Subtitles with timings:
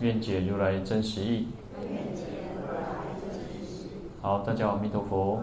[0.00, 1.46] 愿解如来真实义。
[4.22, 5.42] 好，大家好，阿弥陀佛。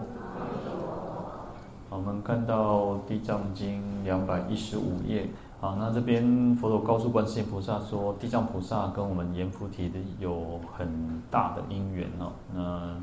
[1.90, 5.28] 我们看到《地藏经》两百一十五页。
[5.60, 12.32] 好，那这边佛陀告诉观世音菩萨说，地藏菩萨跟我们阎浮提的有很大的因缘哦。
[12.52, 13.00] 那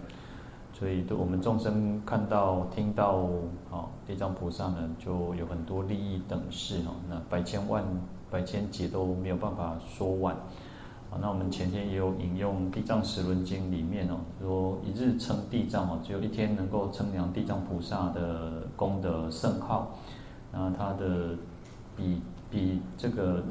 [0.74, 3.14] 所以，对我们众生看到、听到，
[3.72, 6.96] 哦，地藏菩萨呢，就有很多利益等事哦。
[7.10, 7.82] 那百千万、
[8.30, 10.36] 百千劫都没有办法说完。
[11.22, 19.96] 那我们前天也有引用《地藏十轮经》里面哦，说一日称地藏哦，只有一天能够称量地藏菩萨的功德圣号，
[20.52, 21.36] 那他的
[21.96, 23.44] 比比这个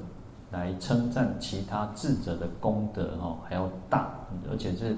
[0.50, 4.10] 来称赞其他智者的功德哦还要大，
[4.50, 4.96] 而且是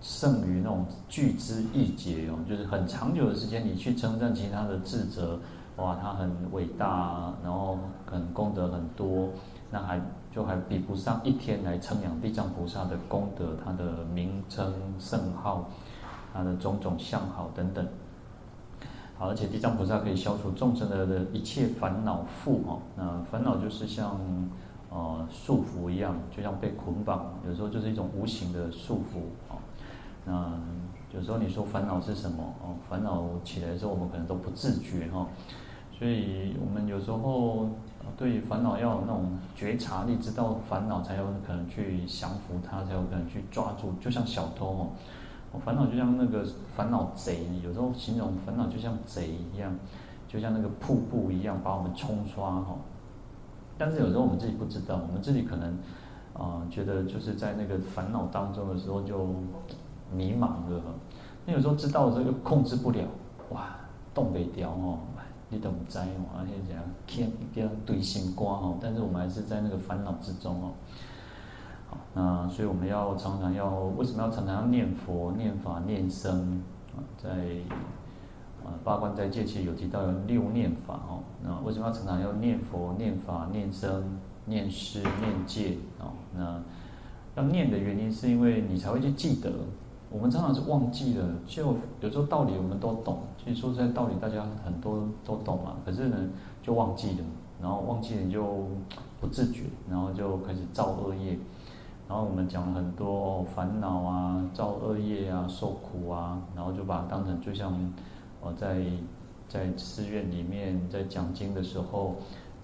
[0.00, 5.40] 胜于那种巨资一劫哦，就是很长久的时间你去称赞其他的智者，
[5.76, 9.30] 哇，他很伟大，然后很功德很多，
[9.70, 10.00] 那还。
[10.30, 15.68] 就还比不上一天来称扬地藏菩萨的功德，他的名称圣号，
[16.32, 17.88] 他的种种相好等等。
[19.16, 22.82] 好，而且地藏菩萨可以消除众生的的一切烦恼负哦。
[22.94, 24.20] 那烦恼就是像
[24.90, 29.18] 呃束缚一样，就像被捆绑，有时候就是一种无形的束缚
[29.48, 29.58] 哦。
[30.24, 30.52] 那
[31.12, 32.76] 有时候你说烦恼是什么哦？
[32.88, 35.26] 烦恼起来的时候，我们可能都不自觉哈。
[35.98, 37.68] 所以我们有时候。
[38.16, 43.92] 对烦恼要有那种觉察力，知道烦恼才有可能去降服它，才有可能去抓住。
[44.00, 44.66] 就像小偷
[45.52, 49.72] 哦，烦恼就像那个烦恼贼，有时候形容烦恼就像贼一样，
[50.26, 52.76] 就像那个瀑布一样把我们冲刷哈。
[53.76, 55.78] 但是有时候我们自己不知道，我们自己可能
[56.34, 59.26] 啊、觉得就是在那个烦恼当中的时候就
[60.12, 60.80] 迷茫了。
[61.44, 63.00] 那有时候知道的时候又控制不了，
[63.50, 63.76] 哇，
[64.14, 64.98] 动不掉哦。
[65.50, 70.72] 你都不知哦，而且这样天这样对心瓜哦，但是我们还是在那个烦恼之中哦。
[71.88, 76.62] 好，那所以我们要常常要，为什么要常常要念佛、念法、念僧
[76.94, 77.00] 啊？
[77.16, 77.30] 在
[78.62, 81.22] 啊八关斋戒其实有提到有六念法哦。
[81.42, 84.04] 那为什么要常常要念佛、念法、念僧、
[84.44, 86.12] 念施、念戒哦？
[86.36, 86.62] 那
[87.36, 89.50] 要念的原因是因为你才会去记得。
[90.10, 96.16] 我们常常是忘记了，就有时候道理我们都懂，其实说实在道理大家很多都懂嘛，可是呢
[96.62, 97.24] 就忘记了，
[97.60, 98.66] 然后忘记了你就
[99.20, 101.38] 不自觉，然后就开始造恶业，
[102.08, 107.78] 然后我们讲了很多烦恼啊、造恶业啊、受苦啊，然后就把它当成就像
[108.40, 108.82] 我在
[109.46, 112.14] 在寺院里面在讲经的时候，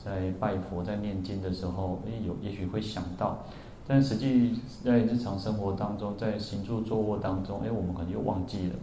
[0.02, 3.36] 在拜佛在念经的时候，诶有也许会想到。
[3.86, 8.74] 但实际在日常生活当中，在行住坐卧当中，哎，我们可能又忘记了，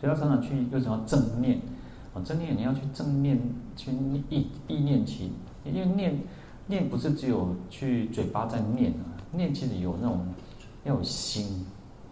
[0.00, 1.60] 所以要常常去，又常常正念。
[2.12, 3.38] 啊，正念你要去正念，
[3.76, 3.92] 去
[4.28, 5.30] 意意念起，
[5.64, 6.18] 因为念
[6.66, 10.26] 念不是只有去嘴巴在念啊，念其实有那种
[10.82, 11.64] 要有心，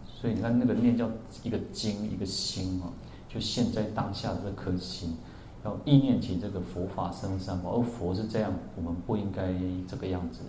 [0.06, 1.10] 所以你看那个念叫
[1.42, 2.86] 一个精一个心啊，
[3.28, 5.16] 就现在当下的这颗心，
[5.64, 9.52] 要意念起这个佛法生三宝，而佛是这样，我们不应该
[9.88, 10.42] 这个样子。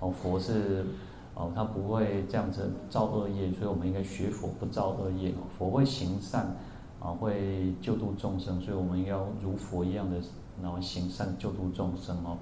[0.00, 0.86] 哦，佛是
[1.34, 5.32] 哦，他不会这样子造恶业，所以我们应该学佛不造恶业。
[5.58, 6.56] 佛会行善，
[7.00, 10.16] 啊，会救度众生，所以我们应该要如佛一样的，
[10.62, 12.38] 然后行善救度众生哦。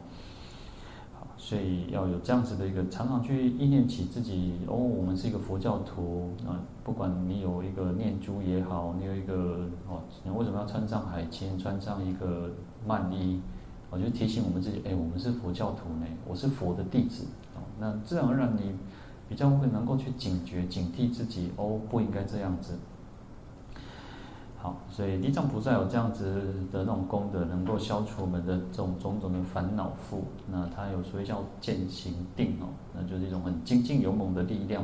[1.19, 12.51] 好，所以要有这样子的一个，常常去意念起自己哦，我们是一个佛教徒啊，不管你有一个念珠也好，你有一个哦，你为什么要穿上海青，穿上一个
[12.87, 13.41] 曼衣？
[13.89, 17.25] 我就提醒我们自己，哎，我们是佛教徒呢，我是佛的弟子。
[17.79, 18.75] 那自然而然，你
[19.29, 22.79] 比较会能够去警觉、警惕自己哦，不应该这样子。
[24.59, 30.25] 好，所以地藏菩萨有这样子的那种功德，能够消除我们的这种种种的烦恼负。
[30.51, 34.83] 那他有所谓叫见行定哦，那就是一种很精进勇猛的力量。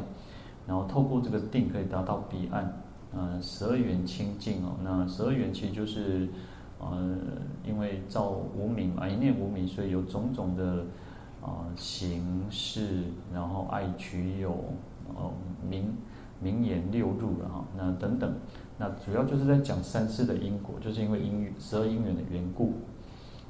[0.67, 2.81] 然后透过这个定，可以达到彼岸。
[3.15, 6.29] 呃，十二缘清净哦，那十二缘其实就是
[6.79, 7.17] 呃，
[7.67, 10.85] 因为造无明嘛，一念无明，所以有种种的。
[11.43, 13.03] 啊，行识，
[13.35, 14.53] 然后爱取有，
[15.15, 15.33] 哦，
[15.69, 15.93] 名
[16.41, 18.33] 名言六入了哈，那等等，
[18.79, 22.75] 那主要就是在讲三世的因果，就是因为因十二因缘的缘故，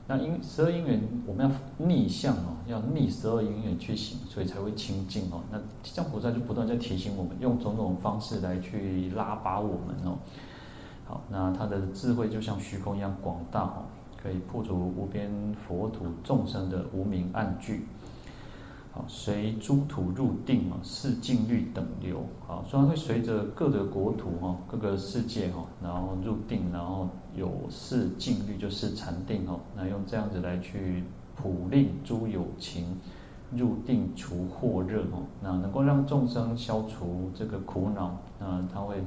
[0.09, 5.43] 那因十二因缘，我们要逆向哦，要逆十二因缘去行，所以才会清净哦。
[5.51, 10.19] 那地藏菩萨就不断在提醒我们，用种种方式来去拉拔我们哦。
[11.05, 13.85] 好，那他的智慧就像虚空一样广大哦，
[14.23, 15.31] 可以破除无边
[15.67, 17.87] 佛土众生的无明暗聚。
[18.95, 22.23] 好，随诸土入定嘛，四静虑等流。
[22.47, 29.59] 好，所以会随着各个国土哈，各个世界哈，然后入定，然后有四静虑，就是禅定哈。
[29.75, 31.03] 那用这样子来去
[31.35, 32.99] 普令诸有情
[33.51, 38.19] 入定除惑热哈，那能够让众生消除这个苦恼。
[38.39, 39.03] 那他会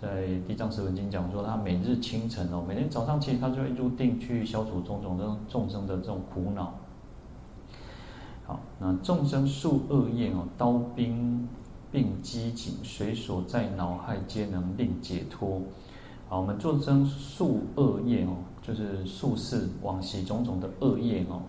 [0.00, 6.72] 在《地藏十文经》讲说，他每日清晨哦，每天早上其实他就会入定去消除种种的众生的这种苦恼。
[8.46, 11.48] 好，那众生数恶业哦，刀兵
[11.90, 15.62] 并机警，随所在脑害，皆能令解脱。
[16.28, 21.42] 好，我们众生数恶业哦，就是数世往昔种种的恶业哦。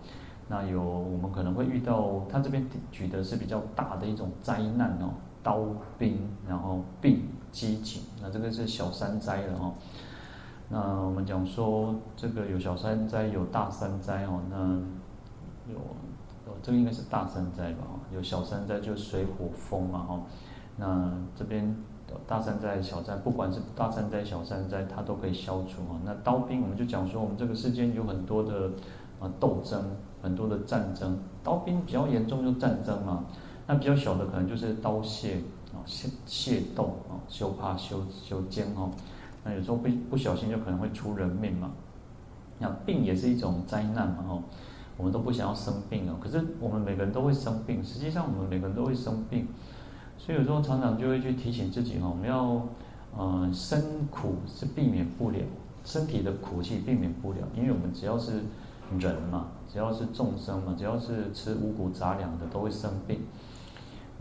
[0.48, 5.10] 那有我们可能会遇到，他这边举的是比较大的一种灾难哦，
[5.42, 5.60] 刀
[5.98, 9.74] 兵，然后并机警，那这个是小三灾了哦。
[10.68, 15.78] 那我们讲说，这个有小三灾，有大三灾哦，那有。
[16.62, 17.86] 这个应该是大三灾吧？
[18.12, 20.20] 有小三灾，就水火风嘛，哈。
[20.76, 21.74] 那这边
[22.26, 26.00] 大三灾、小灾，不管是大三灾、小三灾，它都可以消除啊。
[26.04, 28.68] 那刀兵，我们就讲说，我们这个世间有很多的
[29.20, 29.80] 啊斗争，
[30.20, 31.16] 很多的战争。
[31.44, 33.24] 刀兵比较严重，就战争嘛。
[33.70, 35.36] 那比较小的，可能就是刀械
[35.72, 38.90] 啊，械械斗啊，修怕修修坚哦。
[39.44, 41.70] 那有时候不不小心，就可能会出人命嘛。
[42.58, 44.42] 那病也是一种灾难嘛，哈。
[44.96, 47.80] 我们都不想要生病哦，可是我们每个人都会生病。
[47.84, 49.46] 实际上，我们每个人都会生病，
[50.18, 52.66] 所以有时候常常就会去提醒自己哈，我们要，
[53.16, 53.80] 呃，生
[54.10, 55.38] 苦是避免不了，
[55.84, 58.42] 身体的苦气避免不了，因为我们只要是
[58.98, 63.20] 人嘛，只要是众生嘛，只要是吃五谷杂粮的都会生病。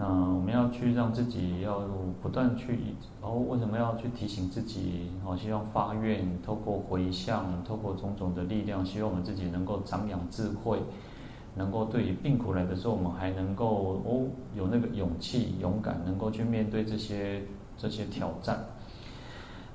[0.01, 1.81] 那我们要去让自己要
[2.21, 2.79] 不断去，
[3.21, 5.11] 然后为什么要去提醒自己？
[5.25, 10.79] 哦，希望发愿，透过回向，透过种种的力量，希望我们自己能够长养智慧，
[11.53, 14.25] 能够对于病苦来的时候，我们还能够哦
[14.55, 17.43] 有那个勇气、勇敢，能够去面对这些
[17.75, 18.57] 这些挑战。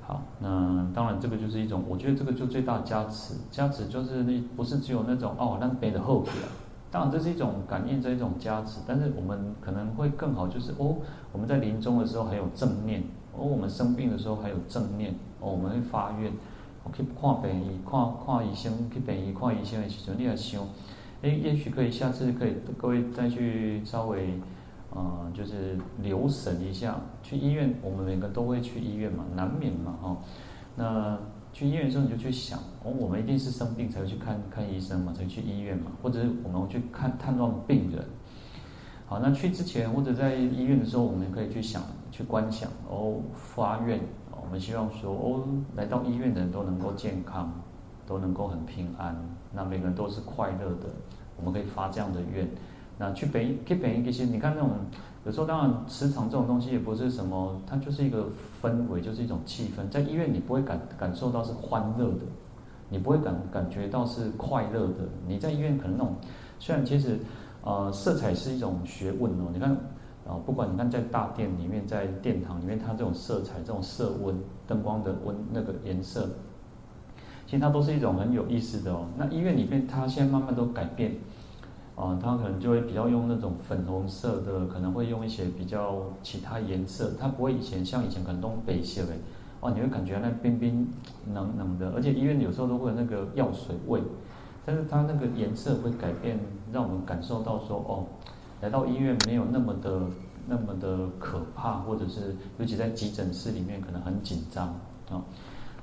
[0.07, 6.31] 好，那当然这个就是一种，我觉得这个就最大加持，加持就是那不是只有那种哦，那背的后果。
[6.95, 8.79] 当然，这是一种感应，这一种加持。
[8.87, 10.95] 但是我们可能会更好，就是哦，
[11.33, 13.03] 我们在临终的时候还有正念；
[13.37, 15.11] 哦，我们生病的时候还有正念；
[15.41, 16.31] 哦，我们会发愿，
[16.85, 20.63] 我可以看病医，看看医生，去病医看医生的时候，你要想，
[21.23, 24.39] 哎，也许可以下次可以各位再去稍微，
[24.95, 26.95] 呃，就是留神一下。
[27.25, 30.17] 去医院，我们每个都会去医院嘛，难免嘛，哈、
[30.77, 31.19] 那。
[31.55, 38.05] 去医院的时候，你就去想哦，我们一定是生病才会去看看医生嘛，才去医院嘛，或者是我们去看探望病人。
[39.07, 41.81] 好，那去之前或者在医院的时候，我们可以去想、
[42.11, 44.01] 去观想哦，发愿，
[44.33, 45.47] 我们希望说哦，
[45.77, 47.53] 来到医院的人都能够健康，
[48.05, 49.17] 都能够很平安，
[49.53, 50.89] 那每个人都是快乐的，
[51.37, 52.49] 我们可以发这样的愿。
[52.99, 54.71] 那去北去北，其实你看那种。
[55.25, 58.27] 有时候当然，磁场这种东西也不是什么，它就是一个
[58.63, 59.89] 氛围，就是一种气氛。
[59.89, 62.21] 在医院你不会感感受到是欢乐的，
[62.91, 65.09] 你不会感感觉到是快乐的。
[65.27, 66.15] 你在医院可能那种，
[66.59, 67.19] 虽然其实，
[67.63, 69.49] 呃，色彩是一种学问哦。
[69.51, 69.71] 你看，
[70.27, 76.29] 啊，不管你看在大殿里面，在殿堂里面，它这种色彩、这种色温、灯光的温那个颜色，
[77.47, 79.07] 其实它都是一种很有意思的哦。
[79.17, 81.17] 那医院里面，它现在慢慢都改变。
[81.97, 89.13] 啊，他可能就会比较用那种粉红色的，可能会用一些比较其他颜色，它不会以前像以前可能都白色的，
[89.61, 90.89] 哦，你会感觉那冰冰
[91.33, 94.03] 冷冷的，而且医院有时候都会有那个药水味，
[94.67, 96.41] 但是它那个颜色会改变，
[96.73, 98.07] 让我们感受到说，哦，
[98.61, 100.01] 来到医院没有那么的
[100.49, 104.67] 那么的可怕，或者是尤其在急诊室里面可能很紧张
[105.11, 105.23] 啊。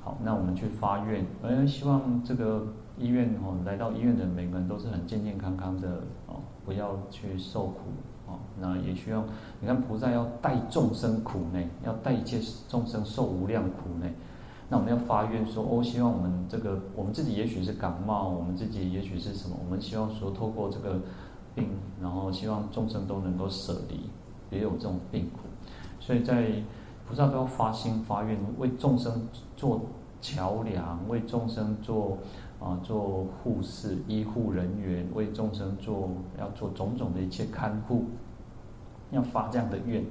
[0.03, 2.67] 好，那我们去发愿，呃，希望这个。
[2.97, 7.79] 医院哦，来到医院的每个人都是很健健康康的哦，不要去受苦
[8.27, 8.37] 哦。
[8.59, 9.23] 那也需要
[9.59, 14.07] 你看菩萨要带众生苦呢，要带一切众生受无量苦呢。
[14.69, 20.99] 那我们要发愿说哦，希望我们这个我们自己也许是感冒，我们自己也许是什么，我们希望说透过这个
[21.55, 21.69] 病，
[22.01, 24.09] 然后希望众生都能够舍离，
[24.49, 25.39] 也有这种病苦。
[25.99, 26.51] 所以在
[27.07, 29.81] 菩萨都要发心发愿，为众生做
[30.21, 32.17] 桥梁，为众生做。
[32.63, 38.05] 啊，做护士、医护人员，为众生做，要做种种的一切看护，
[39.09, 40.05] 要发这样的愿。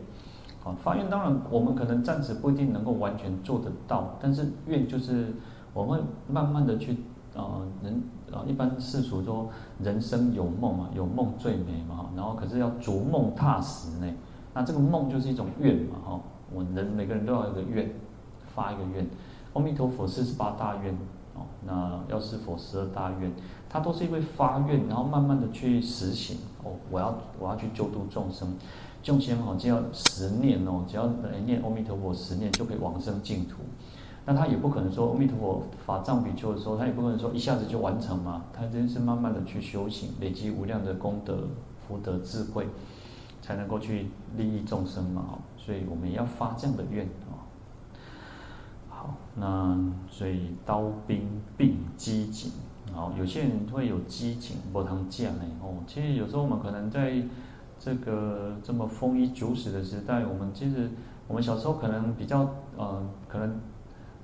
[0.65, 5.33] 啊，发愿当然，我们可能暂时不一定能够完全做得到，但是愿就是
[5.73, 6.99] 我们慢慢的去
[7.35, 14.13] 呃人啊，一般世俗说人生有梦嘛，有梦最美嘛，然后可是要逐梦踏实呢。
[14.53, 16.21] 那这个梦就是一种愿嘛，哈，
[16.53, 17.89] 我人每个人都要有个愿，
[18.49, 19.07] 发一个愿。
[19.55, 20.95] 阿弥陀佛四十八大愿，
[21.35, 23.33] 哦，那药师佛十二大愿，
[23.69, 26.39] 他都是因为发愿，然后慢慢的去实行。
[26.63, 28.57] 哦，我要我要去救度众生，
[29.03, 33.57] 众生哦，只要十念哦，只要来念阿弥陀佛十念就可以往生净土。
[34.27, 41.49] 那他也不可能说阿弥陀佛法藏比丘的时候，他也不可能说一下子就完成嘛，他真是慢慢的去修行，累积无量的功德、
[41.89, 42.69] 福德、智慧，
[43.41, 45.39] 才能够去利益众生嘛。
[45.57, 47.07] 所以我们也要发这样的愿。
[47.07, 47.40] 哦，
[49.37, 49.79] 那
[50.11, 51.23] 所以刀兵
[51.57, 52.51] 并机警，
[52.93, 55.45] 好，有些人会有机警，不当讲呢。
[55.63, 57.23] 哦，其实有时候我们可能在
[57.79, 60.91] 这个这么丰衣足食的时代，我们其实
[61.29, 62.41] 我们小时候可能比较
[62.77, 63.59] 呃，可能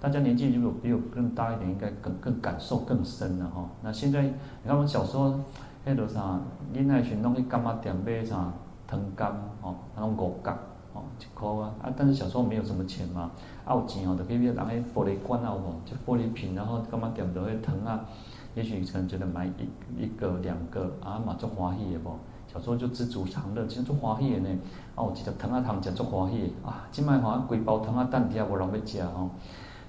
[0.00, 3.68] 大家年纪如果比我更大一点，应该更更感受更深了哈、哦。
[3.82, 4.32] 那现在你
[4.66, 5.38] 看我们小时候，
[5.84, 6.40] 那多啥，
[6.72, 8.52] 你那群东西干嘛点买啥
[8.88, 9.30] 藤柑
[9.62, 10.56] 哦，那种五角。
[10.92, 13.30] 哦，一块啊，啊，但是小时候没有什么钱嘛，
[13.66, 15.74] 啊有钱哦，就可以买人迄玻璃罐啊，有无？
[15.84, 18.06] 就玻璃瓶，然后干嘛点着迄糖啊？
[18.54, 22.16] 也许可能觉得买一一个两个啊嘛，足欢喜的无？
[22.46, 24.48] 小时候就知足常乐，其实足欢喜的呢。
[24.94, 29.28] 啊，有一个糖啊糖食足欢喜的啊，今麦好像规包糖啊蛋底下无人要食哦。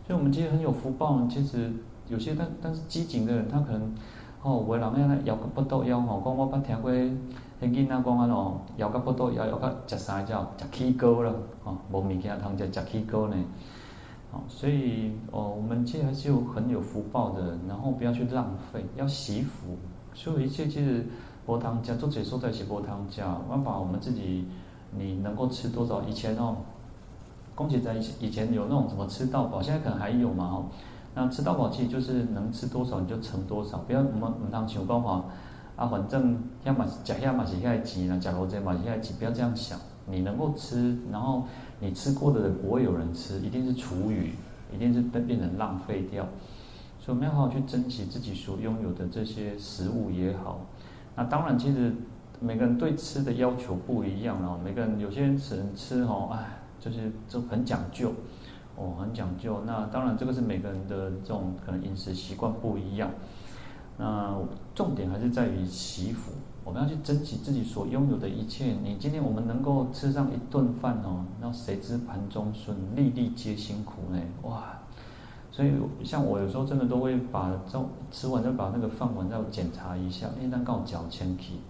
[0.07, 1.71] 所以我们其实很有福报，其实
[2.09, 3.93] 有些但但是机警的人，他可能
[4.41, 6.91] 哦，有的人安尼摇个不倒腰吼，讲我捌听过。
[7.59, 8.37] 迄囡仔讲安怎，
[8.77, 11.33] 摇到不倒摇，摇到食啥叫食起膏了，
[11.63, 13.35] 哦，无物件通食，食起膏呢，
[14.31, 19.75] 哦，所以哦，我们其实还是有很有福报的，然后不要去浪费，要惜福。
[20.13, 21.07] 所有一切其实
[21.47, 24.47] 无通食，做这说在是无通食，我把我们自己，
[24.95, 26.03] 你能够吃多少？
[26.03, 26.57] 以前哦，
[27.55, 30.65] 公姐在以前以前有那种什么吃到饱，现在可能还有嘛，哦，
[31.15, 35.25] 那吃到饱其实就是能吃多少你就盛多少，不要我们唔通想讲话。
[35.77, 39.79] 啊，反正要么是假，要么是遐钱啦，假如这嘛是遐钱，不要这样想。
[40.09, 41.43] 你能够吃，然后
[41.79, 44.33] 你吃过的人不会有人吃，一定是厨余，
[44.73, 46.25] 一定是变变成浪费掉。
[46.99, 50.65] 所以我们要好好去珍惜自己所拥有的这些食物也好。
[51.15, 51.93] 那当然，其实
[52.39, 54.59] 每个人对吃的要求不一样哦。
[54.63, 58.13] 每个人有些人只能吃哦，哎，就是就很讲究
[58.77, 59.61] 哦，很讲究。
[59.65, 63.11] 那当然，这个是每个人的这种可能饮食习惯不一样。
[63.97, 64.26] 那
[64.75, 66.31] 重点还是在于祈福，
[66.63, 68.75] 我们要去珍惜自己所拥有的一切。
[68.83, 74.19] 你今天我们能够吃上一顿饭哦，那谁知盘中餐，粒粒皆辛苦呢？
[74.43, 74.79] 哇！
[75.51, 75.71] 所以
[76.03, 81.61] 像我有时候真的都会把这吃完就把那个饭碗再检查一下，因为刚好脚清气。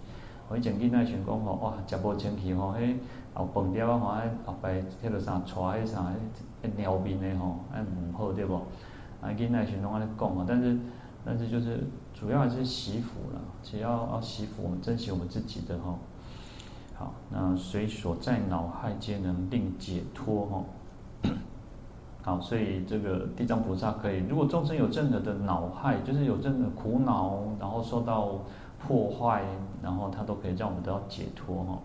[0.48, 2.94] 我以前囡仔时讲吼，哇，脚无清气吼，迄
[3.32, 4.14] 后饭碟啊，吼，
[4.44, 6.12] 后摆迄个啥，带迄啥，
[6.62, 8.54] 迄尿面的吼，哎，唔好对不？
[9.22, 10.78] 啊，囡仔时拢安尼讲啊，但是。
[11.24, 11.84] 但是就是
[12.18, 15.96] 主要还是惜福了，只要要惜福，我们珍惜我们自己的哈。
[16.96, 20.64] 好，那随所在脑害皆能令解脱哈。
[22.22, 28.40] 好，所以这个地藏菩萨可以，如果众生有任何的脑害，就是有任何苦恼，然后受到
[28.84, 29.44] 破坏，
[29.80, 31.78] 然后他都可以让我们得到解脱哈。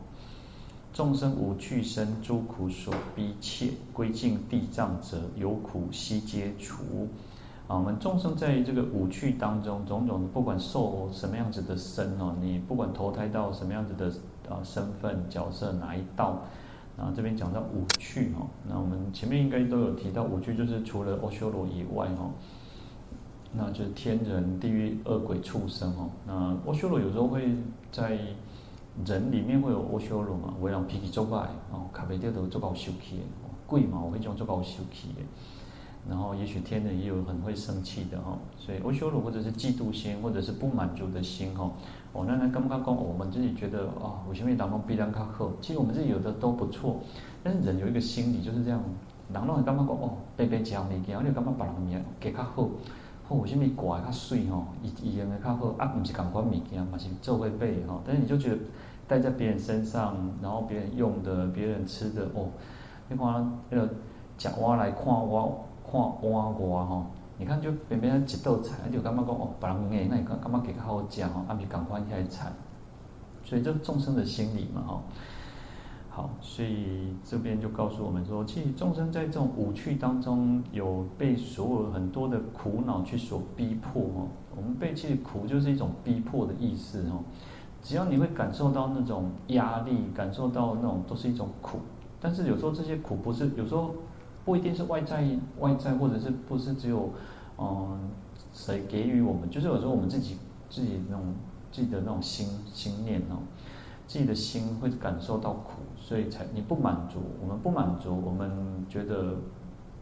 [0.93, 7.07] 众生无趣生诸苦所逼切，归敬地藏者，有苦悉皆除。
[7.67, 14.07] 啊，我们众生在这个五趣当中，种种的不管受什么样子的身哦，你不管投胎到什么样子的
[14.53, 16.41] 啊身份角色哪一道，
[16.97, 22.29] 然后这边讲到五趣哈，那我们前面应该都有提到五趣，就是除了阿修罗以外哈，
[23.53, 26.09] 那就是天人、地狱、恶鬼、畜生哦。
[26.27, 26.33] 那
[26.67, 27.55] 阿修罗有时候会
[27.93, 28.19] 在
[29.05, 31.39] 人里面会有阿修罗嘛，为人脾气作怪
[31.71, 33.23] 哦，卡袂掉都做搞受气的，
[33.65, 35.21] 鬼嘛会种做搞受气的。
[36.09, 41.71] 然后，也许天人也有很会生气的哈，所以阿修罗或者是嫉妒心，或者是不满足的心哈。
[42.11, 45.49] 哦，那那刚刚讲，我们自己觉得啊，为什么当中比人较好？
[45.61, 46.97] 其实我们自己有的都不错，
[47.41, 48.83] 但是人有一个心理就是这样，
[49.33, 52.67] 人拢会感觉讲哦，白白吃物件，你感觉别人物件较好，
[53.29, 57.97] 或为什么挂较水吼，伊伊用的较好，啊，不是同款物件，嘛是做会背哈。
[58.05, 58.57] 但是你就觉得
[59.07, 62.49] 戴在别人身上，然后别人用的，别人吃的哦，
[63.07, 63.89] 你看那个
[64.37, 65.63] 吃碗来看我。
[65.93, 67.05] 看碗外吼，
[67.37, 72.51] 你看就边边一道菜，就感觉讲哦，别人硬，那你感感觉给较好食吼，啊，比赶快下菜，
[73.43, 75.03] 所以这众生的心理嘛吼。
[76.09, 84.27] 好，所以这边就告诉我们说，其实众生在这种五趣当中，有被所有很多的苦恼去所逼迫哦。
[84.55, 87.23] 我们被其实苦就是一种逼迫的意思哦。
[87.83, 91.77] 只要你会感受到那种压力，感受到那种都是一种苦，
[92.19, 93.93] 但是有时候这些苦不是有时候。
[94.45, 95.25] 不一定是外在，
[95.59, 97.09] 外在或者是不是只有，
[97.57, 98.09] 嗯，
[98.53, 99.49] 谁给予我们？
[99.49, 100.37] 就是有时候我们自己
[100.69, 101.33] 自己那种
[101.71, 103.39] 自己的那种心心念哦，
[104.05, 108.51] 自己的心会感受到苦，所以才你不满足，我们不满足，我们
[108.89, 109.35] 觉得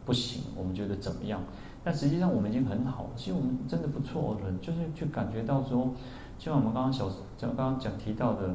[0.04, 1.40] 不行，我们觉得怎么样？
[1.84, 5.94] 但实际上我们已经很好，其实我们真的不错的，就是去感觉到说，
[6.38, 7.08] 就像我们刚刚小
[7.38, 8.54] 讲刚刚讲提到的。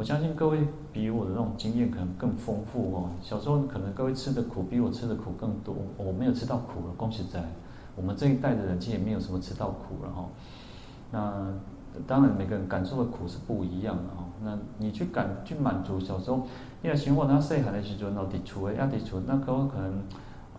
[0.00, 3.10] 我相信各位比我的那种经验可能更丰富哦。
[3.20, 7.44] 小时候可能各位吃的苦比我吃的苦更多，我没有吃到苦了，恭喜在。
[7.94, 10.24] 我们这一代的人其实也没有什么吃到苦了哈。
[11.10, 11.52] 那
[12.06, 14.24] 当然每个人感受的苦是不一样的哈。
[14.42, 16.46] 那你去感去满足小时候，
[16.82, 20.02] 因为像我那细汉的时阵，那底厝的，亚底厝，那可能可能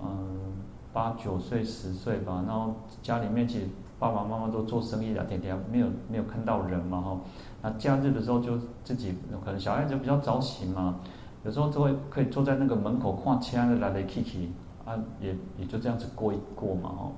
[0.04, 0.54] 嗯
[0.94, 3.66] 八九岁十岁吧，然后家里面其实
[3.98, 7.18] 爸爸妈妈都做生意的，天天没有没有看到人嘛哈。
[7.62, 11.00] 那假日的时候就自己可能小孩子比较早起嘛，
[11.44, 14.50] 有时候就会可以坐在那个门口看车的来来去去，
[14.84, 17.12] 啊，也也就这样子过一过嘛哦。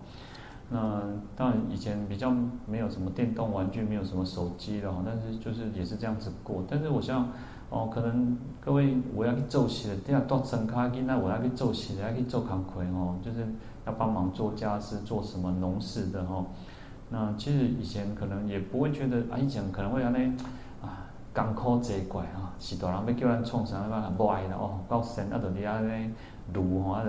[0.70, 1.02] 那
[1.36, 2.34] 当然以前比较
[2.66, 6.64] 没有什么电动玩具，没有什么手机了哈，但是就是也是这样子过。
[6.68, 7.30] 但是我想
[7.70, 13.46] 哦，可能各位我要去做事的，这样多生卡囡仔我要去做事的，要去做工课哦，就是
[13.86, 16.44] 要帮忙做家事，做什么农事的哈。
[17.16, 20.36] 那其实以前可能也不会觉得啊，以前可能会安尼
[20.82, 26.12] 啊，艰苦贼怪啊，是大人要叫咱创啥，那不爱了哦，高神啊，等你安尼
[26.52, 27.04] 读吼，啊，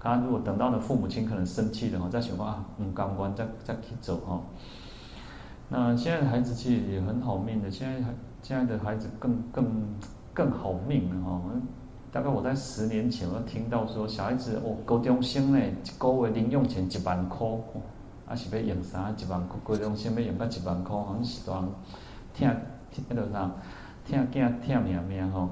[0.00, 4.40] 他如果等到的父母亲可能生气了吼，再想讲啊，唔甘愿再再去走哈。
[5.68, 8.08] 那现在的孩子其实也很好命的，现在
[8.40, 9.66] 现在的孩子更更
[10.32, 11.42] 更好命了哈。
[12.10, 17.46] 大概我在十年前我听到说，小孩子哦，高中生呢，一个月零用钱一万块。
[18.32, 19.10] 啊，是要用啥？
[19.10, 21.68] 一万块，高中生要用到一万块，好像是当
[22.32, 22.48] 听
[22.90, 23.50] 听那个啥，
[24.06, 25.50] 听囝听命命吼。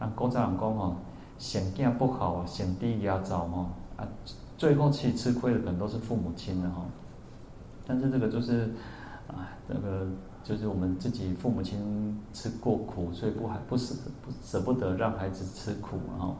[0.00, 0.96] 啊，古早人讲吼，
[1.38, 3.68] 嫌囝不好，嫌低压早吼。
[3.96, 4.08] 啊，
[4.58, 6.86] 最后其实吃亏的可能都是父母亲的吼。
[7.86, 8.72] 但是这个就是，
[9.28, 10.08] 啊，这个
[10.42, 16.34] 就是我们自己父母亲吃过苦，所以不还不舍不舍不得让孩子吃苦，然后，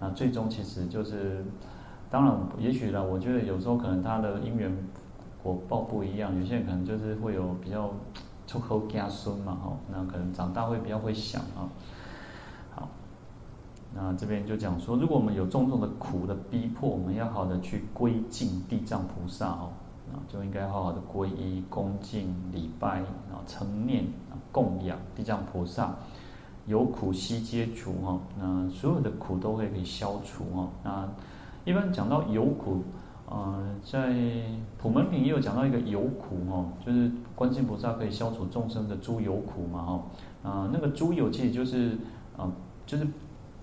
[0.00, 1.44] 那最终其实就是。
[2.10, 4.72] 当然，也许呢，我觉得有时候可能他的因缘
[5.44, 7.90] 果报不一样，有些人可能就是会有比较
[8.48, 11.68] 出口加孙嘛，哈，那可能长大会比较会想啊。
[12.74, 12.88] 好，
[13.94, 19.70] 那这边就讲说，如果我们有种种的苦的逼迫，我们要好的去归敬地藏菩萨哦，
[20.10, 24.06] 那就应该好好的皈依、恭敬、礼拜啊、称念、
[24.50, 25.94] 供养地藏菩萨，
[26.66, 31.08] 有苦悉皆除哈，那所有的苦都会可以消除哈，那。
[31.66, 32.82] 一般讲到有苦，
[33.26, 34.14] 呃，在
[34.76, 41.96] 普门品也有讲到一个有苦哦，就是观世菩萨可以消除众生的诸有苦嘛哈，啊，那个诸有其实就是
[42.36, 42.52] 啊，
[42.84, 43.06] 就是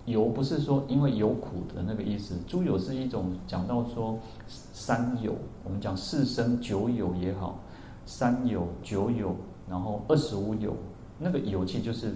[0.06, 7.60] 有不是说因为有苦的那个意思，诸有是一种讲到说三有，我们讲四生九有也好，
[8.06, 9.36] 三有九有，
[9.69, 10.76] 然后二十五有，
[11.19, 12.12] 那个有其实就是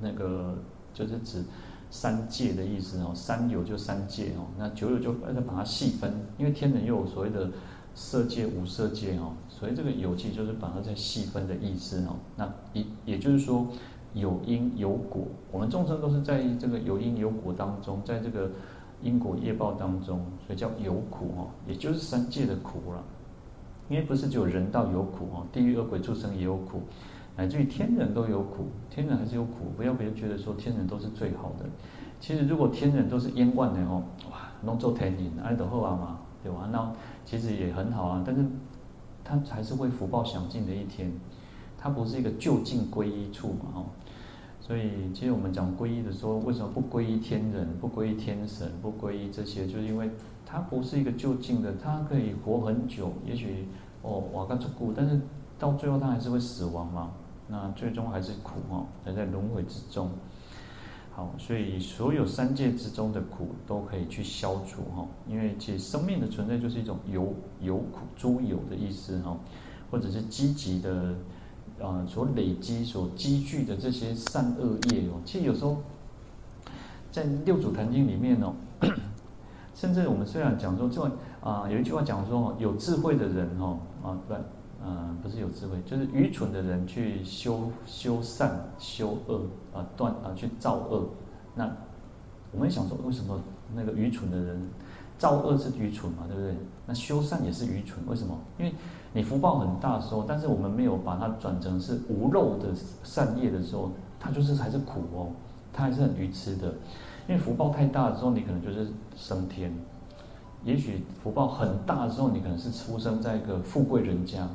[0.00, 0.56] 那个
[0.94, 1.44] 就是指。
[1.90, 7.50] 三界的意思哦，三有就三界哦，那九有就再把它细分，因为天人又有所谓的
[7.94, 12.16] 色界、无色界哦，所以这个有界就是把它再细分的意思哦。
[12.36, 13.66] 那也也就是说，
[14.14, 18.50] 有因有果，我们众生都是在这个有因有果当中，在这个
[19.02, 23.02] 因果业报当中，所以叫有苦哦，也就是三界的苦了。
[23.88, 26.82] 因为不是只有人道有苦哦，地狱恶鬼畜生也有苦。
[27.38, 31.64] 乃至于天人都有苦，天人还是有苦，不要别人觉得说天人都是最好的。
[32.18, 36.68] 其实如果天人都是冤枉的哦，哇，弄做天人，爱德厚啊嘛，对吧？
[36.72, 36.92] 那
[37.24, 38.44] 其实也很好啊，但是
[39.22, 41.12] 他还是会福报享尽的一天，
[41.78, 43.86] 他不是一个就近归依处嘛，哦。
[44.60, 50.10] 所以其实我们讲皈依的时候，为什么不皈依天人，不皈依天神，不皈依这些，就是因为
[50.44, 53.68] 他不是一个就近的，他可以活很久，也许
[54.02, 55.20] 哦，瓦干出故，但是
[55.56, 57.12] 到最后他还是会死亡嘛。
[57.48, 60.10] 那最终还是苦哈，还在轮回之中。
[61.10, 69.36] 好，所以所有三界之中的苦都可以去消除哈，因为其实生命的存在就是一种有有苦诸有的意思哈，
[69.90, 71.14] 或者是积极的
[71.82, 75.20] 啊所累积所积聚的这些善恶业哦。
[75.24, 75.78] 其实有时候
[77.10, 78.54] 在六祖坛经里面哦，
[79.74, 81.02] 甚至我们虽然讲说这
[81.40, 84.36] 啊有一句话讲说有智慧的人哦啊对。
[84.84, 89.42] 嗯、不是有智慧，就是愚蠢的人去修修善修恶
[89.74, 91.08] 啊，断啊去造恶。
[91.54, 91.68] 那
[92.52, 93.40] 我们想说，为什么
[93.74, 94.60] 那个愚蠢的人
[95.18, 96.24] 造恶是愚蠢嘛？
[96.28, 96.54] 对不对？
[96.86, 98.38] 那修善也是愚蠢，为什么？
[98.58, 98.72] 因为
[99.12, 102.68] 你福报很大的时候，但是我们没有把它转成是无漏的
[103.02, 105.28] 善业的时候，它就是还是苦哦，
[105.72, 106.68] 它还是很愚痴的。
[107.28, 109.70] 因为福报太大的时候，你可能就是升天。
[110.64, 114.48] 也许福报很大的时候，你可能是出生在一个富贵人家。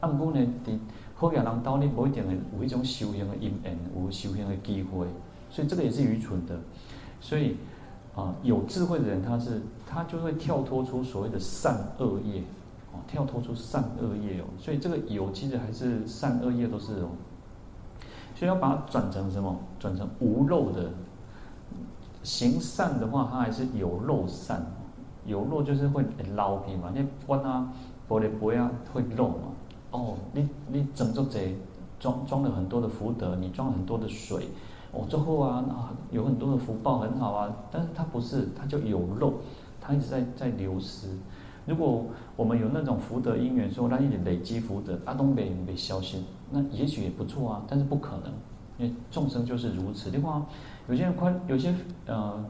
[0.00, 0.80] 按不呢，你
[1.14, 5.06] 后边人到你不一定的有一种修行的因缘，有修行的机会，
[5.50, 6.58] 所以这个也是愚蠢的。
[7.20, 7.56] 所以
[8.16, 12.42] 啊，有智慧的人，他是他就会跳脱出所谓的善恶业，
[12.92, 14.44] 哦，跳脱出善恶业哦。
[14.58, 17.10] 所以这个有其实还是善恶业都是哦。
[18.34, 19.56] 所以要把它转成什么？
[19.78, 20.90] 转成无漏的。
[22.24, 24.64] 行善的话，它还是有漏善，
[25.26, 26.04] 有漏就是会
[26.34, 26.92] 捞皮嘛。
[26.94, 27.72] 你关啊，
[28.08, 29.48] 玻璃杯啊，会漏嘛。
[29.90, 31.54] 哦，你你整做这
[32.00, 34.48] 装装了很多的福德，你装了很多的水，
[34.92, 37.54] 哦，最后啊，啊有很多的福报很好啊。
[37.70, 39.34] 但是它不是，它就有漏，
[39.80, 41.08] 它一直在在流失。
[41.64, 42.04] 如果
[42.34, 47.62] 我们有那种福德因缘，说让一点累积福德，阿东北北消心，那也许也不错啊。
[47.68, 48.32] 但是不可能，
[48.78, 50.44] 因为众生就是如此的话。
[50.88, 51.72] 有些人宽，有些
[52.06, 52.44] 呃，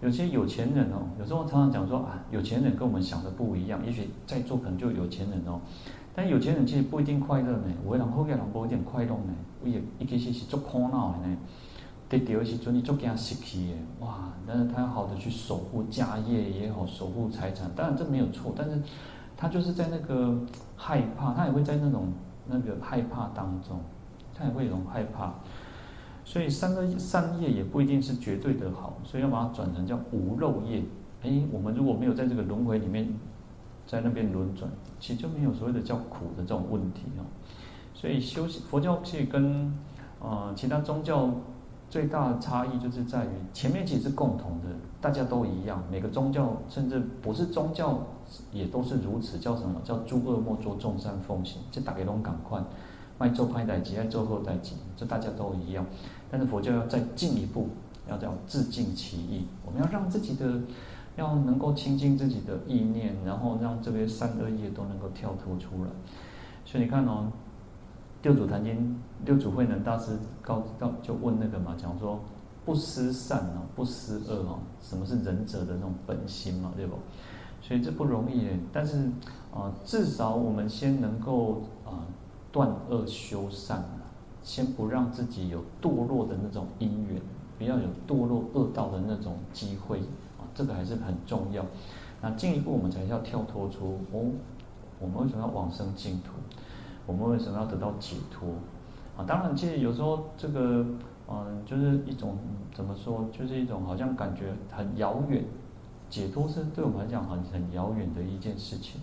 [0.00, 3.84] 有些有钱人哦，有时候常常讲说啊，有钱人跟我们想的不一样。
[3.84, 5.60] 也许在座可能就有钱人哦，
[6.14, 7.64] 但有钱人其实不一定快乐呢。
[7.84, 11.36] 有的人好个人不一定快乐呢，我也一开始是做苦恼的呢。
[12.08, 14.32] 得到的时阵你做惊失去的哇！
[14.46, 18.54] 但是他要好的去守护家业也好，守护财产，当然这没有错。
[18.56, 18.80] 但是
[19.36, 20.34] 他就是在那个
[20.74, 22.10] 害怕，他也会在那种
[22.46, 23.78] 那个害怕当中，
[24.34, 25.34] 他也会有种害怕。
[26.28, 30.82] 所以三个善业也不一定是绝对的好，所以要把它转成叫无漏业。
[31.22, 33.08] 哎，我们如果没有在这个轮回里面，
[33.86, 37.24] 在那边轮转，其实就没有所谓的叫苦的这种问题哦。
[37.94, 39.72] 所以修行佛教其实跟
[40.20, 41.30] 呃其他宗教
[41.88, 44.66] 最大的差异就是在于前面其实是共同的，
[45.00, 48.06] 大家都一样，每个宗教甚至不是宗教
[48.52, 49.38] 也都是如此。
[49.38, 52.62] 叫什么叫诸恶莫作，众善奉行，这大家都赶快。
[53.18, 55.84] 卖做派代志，爱做后代志，这大家都一样。
[56.30, 57.68] 但是佛教要再进一步，
[58.08, 59.46] 要叫自尽其意。
[59.66, 60.60] 我们要让自己的，
[61.16, 65.90] 要能够清净自己的意念，然后让这些善恶业都能够跳脱出来。
[66.64, 67.26] 所以你看哦，
[68.24, 68.74] 《六祖坛经》，
[69.26, 72.20] 六祖慧能大师告告就问那个嘛，讲说
[72.64, 76.94] 不思善啊，不思恶啊，什么是仁者的那种本心嘛，对不？
[77.62, 78.48] 所以这不容易。
[78.72, 79.10] 但是
[79.52, 82.06] 啊、至少我们先能够啊。
[82.50, 83.84] 断恶修善，
[84.42, 87.20] 先不让自己有堕落的那种因缘，
[87.58, 89.98] 不要有堕落恶道的那种机会
[90.38, 91.64] 啊，这个还是很重要。
[92.20, 94.24] 那进一步我们才要跳脱出哦，
[94.98, 96.32] 我们为什么要往生净土？
[97.06, 98.48] 我们为什么要得到解脱？
[99.16, 100.84] 啊，当然，其实有时候这个，
[101.28, 102.36] 嗯，就是一种
[102.72, 105.44] 怎么说，就是一种好像感觉很遥远，
[106.08, 109.00] 解脱是对我们来讲很很遥远的一件事情。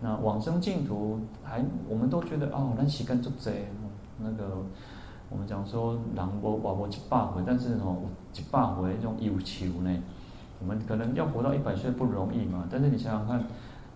[0.00, 3.68] 那往生净土还，我们都觉得哦，那时间足贼，
[4.20, 4.64] 那个
[5.28, 7.96] 我们讲说人无活无一百回，但是哦，
[8.32, 10.02] 几百回那种有求呢，
[10.60, 12.64] 我们可能要活到一百岁不容易嘛。
[12.70, 13.44] 但是你想想看，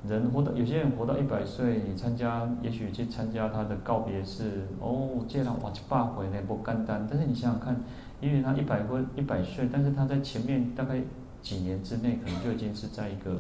[0.09, 7.07] 人活到有些人活到一百岁，你参加，也许去参加他的告别式，哦，这样哇一百回呢不简单。
[7.09, 7.77] 但是你想想看，
[8.21, 11.01] 因为他一百岁一百岁，但是他在前面大概
[11.41, 13.37] 几年之内，可能就已经是在一个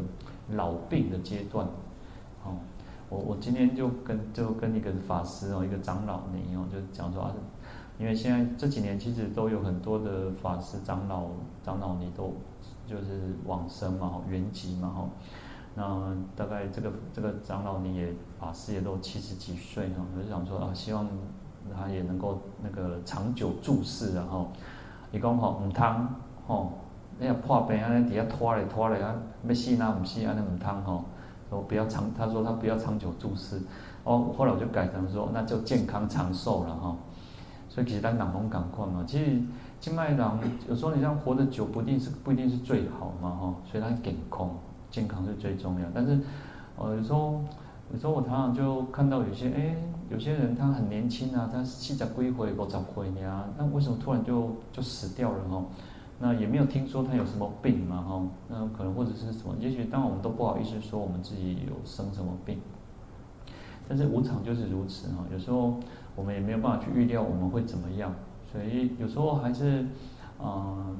[0.52, 1.66] 老病的阶段。
[3.12, 7.34] 我我今天就跟就跟一个法师哦，一个长老尼哦，就讲说啊，
[7.98, 11.26] 因为现在这几年其实都有很多的法师长老
[11.62, 12.32] 长老尼都
[12.86, 15.06] 就是往生嘛，圆寂嘛哈。
[15.74, 21.06] 那大概这个这个长老尼也法师也都七十几岁哈，我就想说啊，希望
[21.76, 24.50] 他也能够那个长久住世然后，
[25.10, 26.08] 你讲吼唔通
[26.46, 26.72] 吼，
[27.18, 29.14] 那要破病啊，底下拖来拖来啊，
[29.46, 31.04] 要死那唔死啊，那唔通吼。
[31.56, 33.60] 我不要长，他说他不要长久注视，
[34.04, 36.96] 哦，后来我就改成说，那就健康长寿了哈。
[37.68, 39.40] 所以其实他两种感况嘛，其实
[39.80, 40.38] 金麦郎
[40.68, 43.54] 有时候你这样活得久，不一定是不一定是最好嘛哈。
[43.64, 44.50] 所以他健康
[44.90, 45.86] 健康是最重要。
[45.94, 46.18] 但是，
[46.76, 47.40] 呃，有时候
[47.92, 49.74] 有时候我常常就看到有些哎，
[50.10, 55.62] 有些人他很年轻啊，他七十几岁、五十岁呀，那为什么突然就就死掉了哈？
[56.24, 62.60] 那也没有听说他有什么病嘛，哈，那可能或者是什么，也许当然我们都不好意思说我们自己有生什么病，
[63.88, 65.80] 但是无常就是如此哈，有时候
[66.14, 68.14] 我们也没有办法去预料我们会怎么样，
[68.52, 69.84] 所以有时候还是，
[70.40, 70.96] 嗯，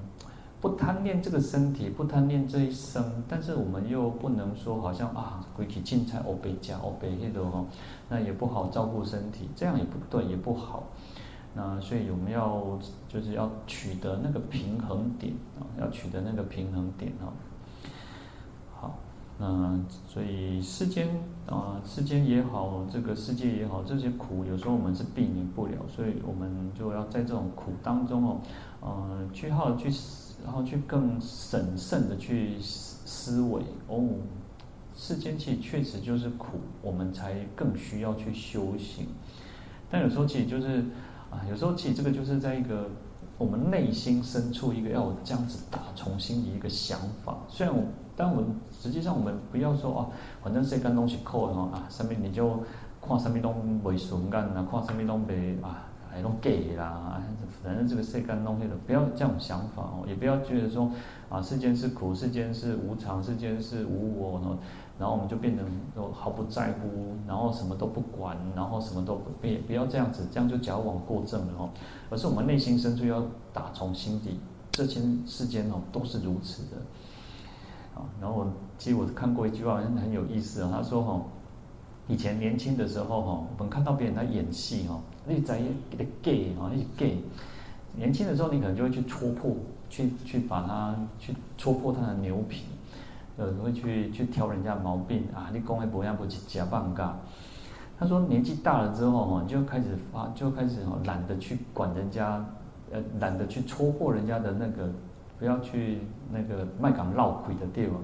[0.61, 7.65] 不贪恋这个身体，不贪恋这一生，但是我们又不能说好像啊，鬼去进菜欧北加欧北那种哈，
[8.09, 10.83] 那也不好照顾身体，这样也不对，也不好。
[11.55, 17.29] 那所以我们要就是要取得那个平衡点啊，要取得那个平衡点啊。
[18.75, 18.99] 好，
[19.39, 21.09] 那所以世间
[21.47, 28.41] 啊，世间也好，这个世界也好，这些苦有时候我们是避免不了，所以我们就要在这种苦当中哦，
[28.81, 29.91] 呃，去好去
[30.45, 34.09] 然后去更审慎的去思维哦，
[34.97, 39.07] 世间其实确实就是苦，我们才更需要去修行。
[39.91, 40.85] 但有时候其实就是
[41.33, 42.91] 啊，有时候其实这个就是在一个
[43.39, 47.39] 我们内心深处一个要这样子打从心里一个想法。
[47.49, 47.83] 虽然我，
[48.15, 50.07] 但我们实际上我们不要说、啊，
[50.45, 52.61] 反正这个东西扣了啊，上面你就
[53.01, 55.89] 看上面都没顺干啊，看上面都没啊。
[56.15, 57.23] 哎，弄 gay 啦，
[57.65, 60.93] 反正这个世间东西的，不要这种想法哦，也不要觉得说
[61.31, 64.59] 啊，世间是苦，世间是无常，世间是无我，
[65.03, 71.69] 然后，我们就变成都毫不在乎，然后什么都不管，然后什么都不变，不要这样子，这样就矫枉过正了哦。
[72.09, 73.21] 而是我们内心深处要
[73.53, 74.39] 打从心底，
[74.71, 76.77] 这些世间哦都是如此的
[77.97, 78.07] 啊。
[78.21, 78.47] 然后我
[78.79, 81.21] 其实我看过一句话，很很有意思啊，他说哈，
[82.07, 85.01] 以前年轻的时候哈，我们看到别人在演戏哈。
[85.27, 85.61] 你在
[85.91, 87.25] 给他 gay 啊，你 gay，
[87.97, 89.57] 年轻的时候你可能就会去戳破，
[89.91, 92.67] 去去把它去戳破他的牛皮，
[93.43, 95.51] 呃，会去去挑人家毛病啊。
[95.53, 97.19] 你讲的不样不去假半嘎。
[97.99, 102.45] 他说年纪大了之后哈，就开始发，就开始哈懒得去管人家，
[102.93, 104.89] 呃，懒得去戳破人家的那个，
[105.39, 105.99] 不要去
[106.31, 108.01] 那个麦港闹鬼的地方。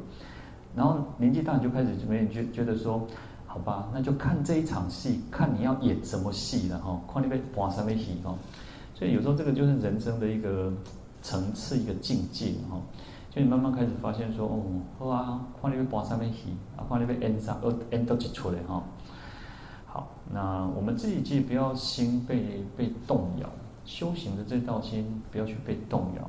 [0.74, 3.06] 然后年纪大了就开始就没人觉觉得说。
[3.50, 7.00] 好吧，那就看这一场戏，看你要演什么戏了哈。
[7.10, 8.34] 看你被播什么戏哈，
[8.94, 10.70] 所以有时候这个就是人生的一个
[11.22, 12.78] 层次，一个境界哈。
[13.38, 14.60] 就你慢慢开始发现说，哦，
[14.98, 18.82] 好啊，看你被播什么戏，啊，看你被演啥，呃，演到几出来哈。
[19.86, 23.48] 好，那我们自己记，不要心被被动摇，
[23.84, 26.28] 修行的这道心不要去被动摇。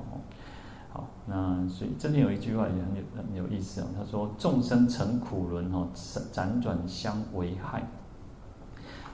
[0.93, 3.87] 好，那所以这边有一句话也很有很有意思啊。
[3.97, 7.81] 他说：“众生成苦轮，哈，辗转相为害。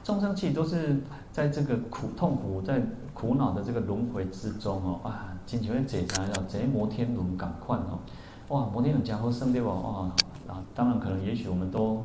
[0.05, 2.79] 众生其实都是在这个苦痛苦，在
[3.11, 7.97] 苦恼的这个轮回之中哦啊，经常会解开了，这摩天轮赶快哦，
[8.49, 9.71] 哇，摩天轮家伙胜对吧？
[9.73, 10.11] 哇
[10.47, 12.03] 啊，当然可能也许我们都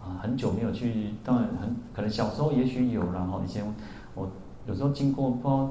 [0.00, 3.42] 啊很久没有去，当然很可能小时候也许有然后。
[3.44, 3.62] 以前
[4.14, 4.26] 我
[4.66, 5.70] 有时候经过不知道。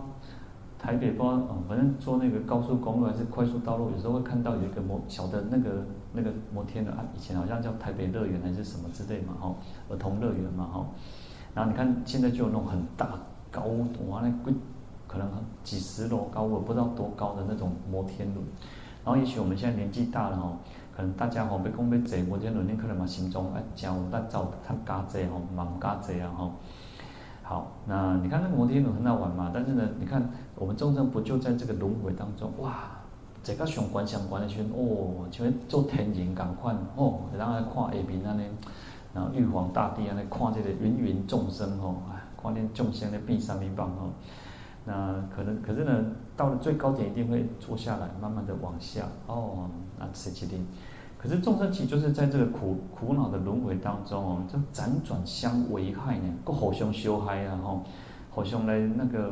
[0.77, 9.55] 台北不知道啊，反正坐那个高速公路还是快速道路，有时候会看到有一个摩小的那个那个摩天轮啊，以前好像叫台北乐园还是什么之类嘛，哈，
[9.89, 10.85] 儿童乐园嘛，哈。
[11.53, 13.09] 然后你看现在就有那种很大
[13.51, 13.61] 高
[14.07, 14.53] 哇，那贵
[15.07, 15.29] 可能
[15.63, 18.45] 几十楼高，我不知道多高的那种摩天轮。
[19.03, 20.57] 然后也许我们现在年纪大了哈，
[20.95, 26.51] 可能大家哈被公被坐摩天轮，你可能嘛心中哎，讲我那早他嘎这哈，蛮嘎贼啊吼。
[27.43, 29.51] 好，那你看那个摩天轮很好玩嘛？
[29.53, 32.49] 但是呢，你看我们众生不就在这个轮回当中？
[32.61, 32.91] 哇，
[33.43, 38.43] 这个相关相关的圈哦，就会做天人感款哦，然后来看下面那里，
[39.13, 44.11] 然后玉皇大帝啊那看这个芸芸众生哦，哎，看见众生的变三明棒哦。
[44.85, 49.69] 那可能可是呢，到了最高点一定会坐下来，慢慢的往下哦，
[49.99, 50.65] 那谁决定？
[51.17, 57.83] 可是众生其实就是在这个苦苦恼的轮回当中哦，就辗转相为害呢，各互相修害啊吼，
[58.31, 59.31] 互相来那个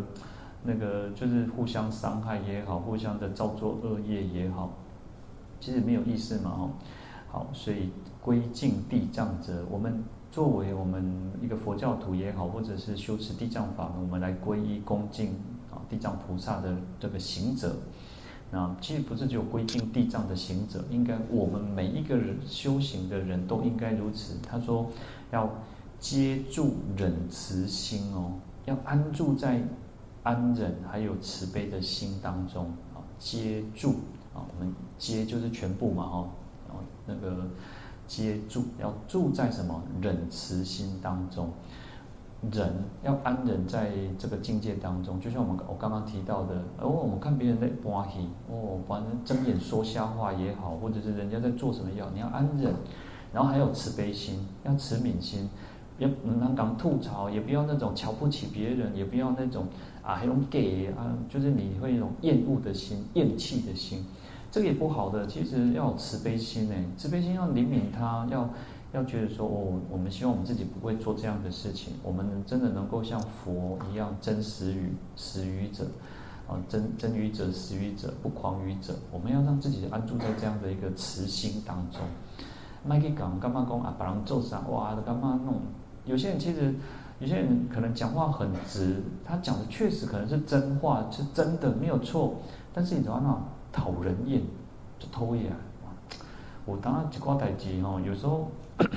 [0.64, 4.72] 那个就是互相伤害也好，互相的造作恶业也好，
[5.60, 6.70] 其实没有意思嘛吼。
[7.32, 7.90] 好，所以
[8.30, 11.04] 归敬地藏者，我们作为我们
[11.42, 15.30] 一个佛教徒也好，或者是修持地藏法门，我们来皈依恭敬
[15.72, 17.76] 啊地藏菩萨的这个行者。
[18.52, 24.36] 那其实不是只有归敬地藏的行者，应该我们每一个人修行的人都应该如此。
[24.48, 24.88] 他说
[25.32, 25.50] 要
[25.98, 28.34] 接住忍慈心哦，
[28.66, 29.60] 要安住在
[30.22, 33.96] 安忍还有慈悲的心当中啊，接住
[34.36, 36.30] 啊，我们接就是全部嘛哦，
[36.68, 37.48] 然后那个
[38.10, 41.50] 接住要住在什么忍慈心当中。
[42.52, 52.74] 人要安忍在这个境界当中，就像我们我刚刚提到的，哦，我们看别人在欢喜，哦，反正睁眼说瞎话也好，或者是人家在做什么也好，你要安忍，
[53.34, 55.50] 然后还有慈悲心，要慈悯心，
[55.98, 59.66] 也不能敢吐槽，也不要那种瞧不起别人，也不要那种
[60.02, 64.06] 啊，还用给啊，就是你会一种厌恶的心、厌弃的心，
[64.52, 65.28] 这个也不好的。
[65.28, 68.50] 其实要有慈悲心呢，慈悲心要怜悯他，要。
[68.92, 75.86] 要觉得说哦，我们希望我们自己不会做这样的事情，我们真的能够像佛一样真实语、实语者，
[76.48, 82.02] 啊，真真语者、实语者、不誑语者，我们要让自己安住在这样的一个慈心当中。
[82.84, 83.94] 麦克讲干嘛讲啊？
[83.96, 84.96] 把人揍死哇！
[85.06, 85.62] 干嘛弄？
[86.06, 86.74] 有些人其实，
[87.20, 92.38] 有些人可能讲话很直，他讲的确实可能是真话，是真的没有错，
[92.74, 93.44] 但是你知道吗？
[93.72, 94.42] 讨人厌，
[94.98, 95.52] 就讨厌。
[96.66, 98.50] 我当然几挂台机哈，有时候。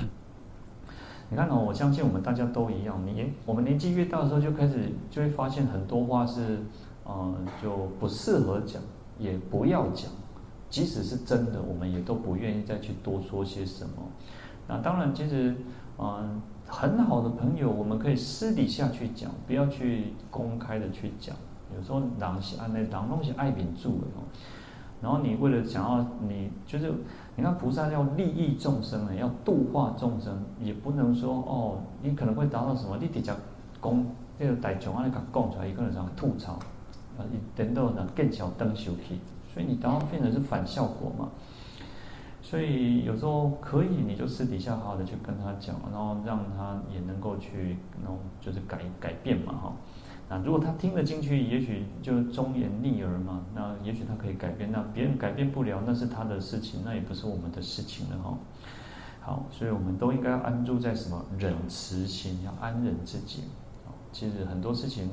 [1.31, 3.01] 你看哦，我相信我们大家都一样。
[3.07, 6.59] 你我们年纪越大的时候，就开始就会发现很多话是，
[7.09, 8.83] 嗯、就不适合讲，
[9.19, 10.11] 也不要讲。
[10.69, 13.95] 即使是真的，我们也都不愿意再去多说些什么。
[14.69, 15.57] 那当然，其实，
[15.99, 21.35] 嗯，很好的朋友，我们可以私底下去讲，不要去公开的去讲。
[21.75, 24.21] 有时候狼是爱那狼东西爱秉住的哦。
[25.03, 26.93] 然后你为了想要你就是，
[27.35, 32.97] 你看菩萨要利益众生呢，要度化众生，也不能说哦，你可能会达到什么？
[33.01, 33.35] 你底下
[33.81, 34.07] 公
[34.39, 36.53] 这个大众啊，你讲供出来，一个人想吐槽，
[37.19, 39.19] 啊，等到呢更小灯修去，
[39.53, 41.29] 所以你达到变成是反效果嘛。
[42.41, 49.73] 所以有时候可以，你就私底下好好的去跟他讲，然后让他也能够去，然后就是改改变嘛，哈。
[50.33, 53.45] 那如果他听得进去，也许就忠言逆耳嘛。
[53.55, 58.39] 那也许他可以改变，那别人改变不了，那是他的事情，那也不是我们的事情了哈。
[59.21, 63.45] 好，所以我们都应该要安住在什么忍慈心，要安忍自己。
[64.11, 65.11] 其实很多事情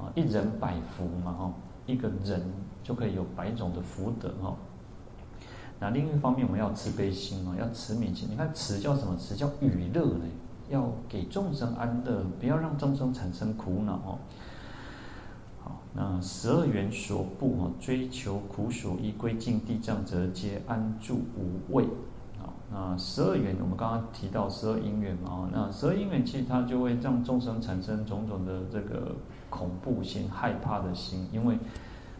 [0.00, 1.54] 啊，一忍百福嘛哈，
[1.86, 2.42] 一个人
[2.82, 4.56] 就可以有百种的福德哈。
[5.78, 8.28] 那另一方面，我们要慈悲心啊，要慈悯心。
[8.28, 9.16] 你看慈叫什么？
[9.16, 10.24] 慈叫娱乐呢，
[10.68, 14.18] 要给众生安乐，不要让众生产生苦恼哦。
[15.98, 21.84] 那十二缘所怖哈，追求苦所依，归尽地藏则皆安住无畏。
[22.38, 29.14] 啊，那十二缘我们刚刚提到十二因缘嘛，那十二因缘其实它就会让众生产生种种的这个
[29.48, 31.56] 恐怖心、害怕的心，因为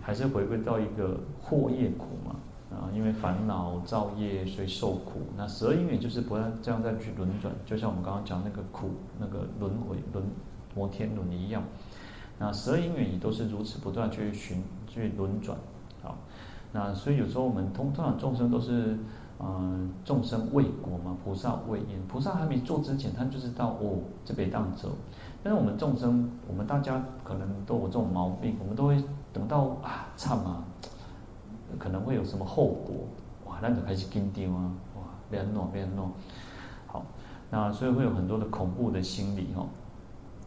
[0.00, 2.36] 还是回归到一个祸业苦嘛，
[2.74, 5.20] 啊，因为烦恼造业所以受苦。
[5.36, 10.24] 那十二因缘就是不断这样再去轮转，就像我们刚刚讲那个苦那个轮回轮
[10.74, 11.62] 摩天轮一样。
[12.38, 15.56] 那十二因缘也都是如此不断去循去轮转，
[16.02, 16.18] 好，
[16.72, 18.98] 那所以有时候我们通通常众生都是，
[19.40, 22.06] 嗯，众生为果嘛，菩萨为因。
[22.06, 24.90] 菩萨还没做之前，他就知道哦，这边当走。
[25.42, 30.64] 但是我们众生，我们大家可能都有这种毛病，我们都会等到啊，差嘛，
[31.78, 33.06] 可能会有什么后果，
[33.46, 36.12] 哇，那就开始惊掉啊，哇，别弄别弄，
[36.86, 37.02] 好，
[37.50, 39.66] 那所以会有很多的恐怖的心理哈。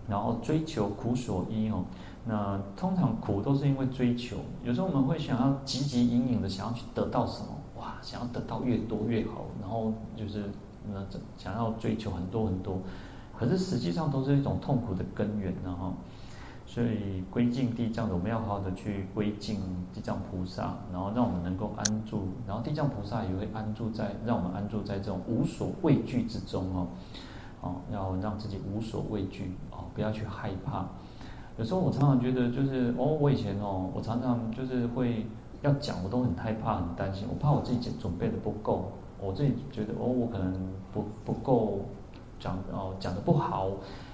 [0.10, 1.86] 然后追求苦所依哦，
[2.26, 4.38] 那通常苦都是因为追求。
[4.64, 10.44] 有时候我们会想要汲汲营营的想要去得到什么，哇，想要得到越多越好，然后就是
[10.92, 11.06] 那
[11.38, 12.80] 想要追求很多很多，
[13.38, 15.94] 可是实际上都是一种痛苦的根源，然后，
[16.66, 19.60] 所以归尽地藏，我们要好好的去归尽
[19.94, 26.88] 地藏菩萨，然后让我们能够安住，然后地藏菩萨也会安住在，让我们安住在这种无所畏惧之中哦。
[27.62, 30.86] 哦，要让自己无所畏惧哦，不要去害怕。
[31.58, 35.26] 有时候我常常觉得，就是哦，我以前哦，我常常就是会
[35.62, 40.54] 要讲，我都很害怕、很担心，我怕我自己准备的不够，我自己觉得哦，我可能
[40.94, 41.82] 不不够
[42.40, 43.72] 讲哦，讲的不好，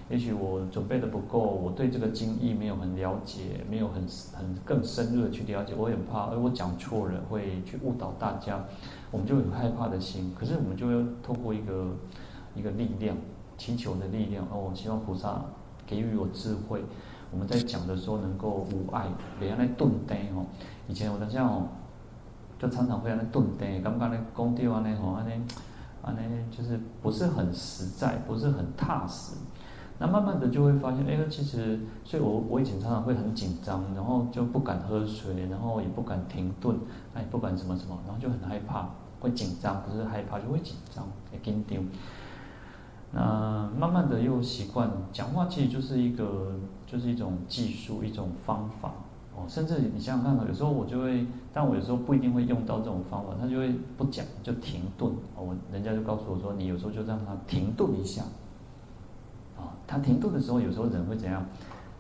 [0.10, 4.04] 也许我准备的不够，我对这个经义没有很了解，没有很
[4.34, 8.66] 很更深入的去了解，我也很怕，而我讲错了会去误导大家，
[9.12, 10.34] 我们就有害怕的心。
[10.36, 11.86] 可是我们就要透过一个
[12.56, 13.16] 一个力量。
[13.58, 15.44] 祈求的力量哦，希望菩萨
[15.86, 16.84] 给予我智慧。
[17.32, 19.08] 我们在讲的时候能够无碍，
[19.40, 20.46] 不要来顿呆哦。
[20.88, 21.68] 以前我在讲哦，
[22.60, 25.34] 就常常会来顿呆，刚刚那工地啊那吼啊那
[26.08, 29.34] 啊那就是不是很实在，不是很踏实。
[29.98, 36.78] 那慢慢的就会发现，哎，其实，所以我我以前常常会很紧张，然后就不敢喝水，然后也不敢停顿，
[37.14, 38.90] 哎，不敢什么什么，然后就很害怕，
[39.22, 41.82] 会紧张，不是害怕就会紧张，会紧张。
[43.18, 46.52] 那慢慢的又习惯讲话，其实就是一个，
[46.86, 48.92] 就是一种技术，一种方法
[49.34, 49.46] 哦。
[49.48, 55.46] 甚至你想想看，有时候我就会，但我有时候不一定会用到这种方法，他就会不讲，就停顿哦。
[55.48, 58.22] 我人家就告诉我说，你有时候就让他停顿一下
[59.58, 59.72] 啊。
[59.88, 61.46] 他停顿的时候，有时候人会怎样？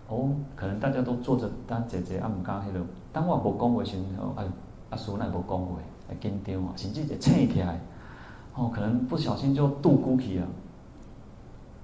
[0.10, 2.82] 哦，可能大家都坐着，当姐姐阿姆刚黑的，
[3.13, 4.45] 当我无讲话时候，哎，
[4.89, 5.78] 阿叔那无讲话，
[6.10, 7.80] 会紧张啊，甚至就醒起来
[8.54, 10.47] 哦，可能不小心就度孤去了。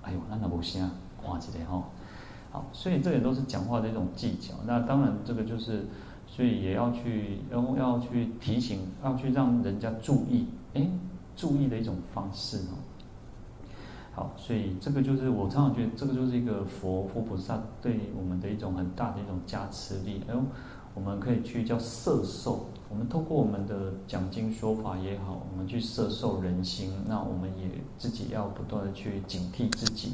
[0.03, 0.91] 哎呦，那那不行啊，
[1.25, 1.83] 哇，这点哈，
[2.51, 4.55] 好，所以这点都是讲话的一种技巧。
[4.65, 5.85] 那当然，这个就是，
[6.25, 10.89] 所以也要去，然后要去提醒，要去让人家注意，哎，
[11.35, 12.81] 注意的一种方式哦。
[14.13, 20.21] 好，所以这个就是我常常觉得，这个就是一个佛佛菩萨对我们的一种很大的一种加持力。
[20.27, 20.43] 哎呦，
[20.93, 22.65] 我们可以去叫摄受。
[22.89, 30.13] 我们透过我们的讲经说法也好，我们去摄受人心，那我们也自己要不断的去警惕自己。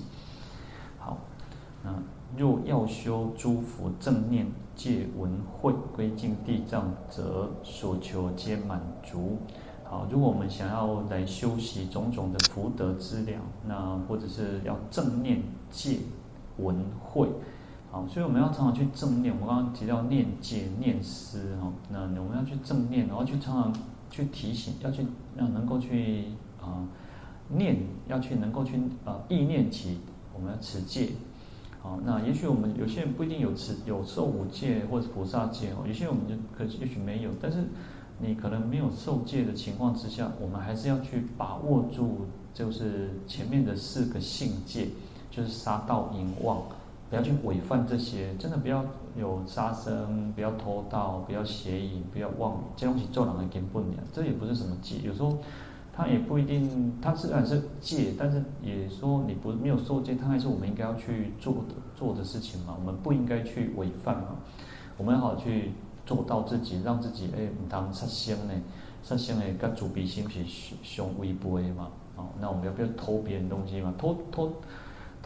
[0.99, 1.17] 好，
[1.83, 1.91] 那
[2.37, 9.37] 若要修诸佛正念戒闻慧归尽地藏，则所求皆满足。
[9.83, 15.97] 好，如果我们想要来修习种种的福德资粮，那或者是要正念戒
[16.57, 17.27] 闻慧。
[18.07, 19.33] 所以我们要常常去正念。
[19.33, 23.73] 我们刚刚提到念戒、念思哈，那我们要去正念，然后去常常
[24.09, 25.05] 去提醒，要去
[25.37, 26.25] 要能够去
[26.61, 26.85] 啊、
[27.47, 27.77] 念，
[28.07, 29.99] 要去能够去啊、意念起
[30.35, 31.09] 我们要持戒。
[31.81, 37.63] 好，那也许我们有些人不一定有持有受五戒或者菩萨戒哦，有些人我们就可也许没有，但是
[38.19, 44.87] 你可能没有受戒的情况之下，我们还是要去把握住，就是前面的四个性戒，
[45.29, 46.61] 就是杀盗淫妄，
[47.09, 48.83] 不要去违犯这些，真的不要
[49.15, 55.37] 有杀生，不要偷盗，不要邪淫，不要妄语，这东西做人的根本呀，这也不是什么戒，有时候。
[55.99, 62.75] 他也不一定，他虽然是戒，但是也说你不没有受戒，他还是我们应该要去做的做的事情嘛。
[62.79, 64.35] 我们不应该去违犯嘛，
[64.95, 65.71] 我们要好去
[66.05, 68.53] 做到自己，让自己哎，唔当杀生呢，
[69.01, 71.87] 杀生呢，跟主鼻心是相违背嘛。
[72.15, 73.91] 哦，那我们要不要偷别人东西嘛？
[73.97, 74.51] 偷偷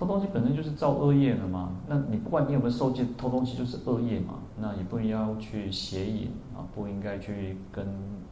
[0.02, 1.78] 偷东西本身就是造恶业了嘛。
[1.88, 4.40] 那你不管你有没有受戒，偷东西就是恶业嘛。
[4.60, 7.86] 那也不应该要去邪淫啊，不应该去跟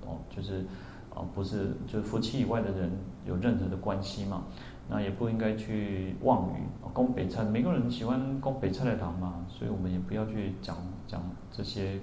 [0.05, 0.65] 哦，就是。
[1.09, 2.91] 啊，不是，就是夫妻以外的人
[3.25, 4.43] 有任何的关系嘛？
[4.87, 6.61] 那也不应该去妄语，
[6.93, 11.19] 供北菜，每个人喜欢供北菜的糖嘛，所以我们也不要去讲讲
[11.51, 11.99] 这些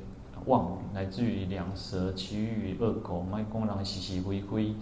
[0.46, 4.74] 妄语，乃至于两舌、綺语、恶口，卖讲人是是非非，